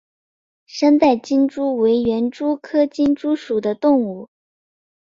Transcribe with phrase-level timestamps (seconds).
[0.65, 4.29] 三带金蛛为园蛛科金蛛属的动物。